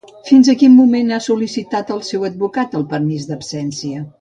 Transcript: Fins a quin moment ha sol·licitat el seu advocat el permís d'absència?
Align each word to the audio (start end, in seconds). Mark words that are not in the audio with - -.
Fins 0.27 0.47
a 0.53 0.55
quin 0.61 0.71
moment 0.77 1.13
ha 1.17 1.19
sol·licitat 1.27 1.93
el 1.99 2.03
seu 2.09 2.27
advocat 2.33 2.77
el 2.81 2.89
permís 2.95 3.29
d'absència? 3.33 4.07